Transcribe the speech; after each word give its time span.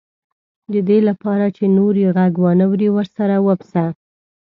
د 0.73 0.75
دې 0.87 0.99
لپاره 1.09 1.45
چې 1.55 1.63
نور 1.77 1.93
یې 2.03 2.09
غږ 2.17 2.33
وانه 2.43 2.65
وري 2.71 2.89
ورسره 2.91 3.35
وپسه. 3.47 3.85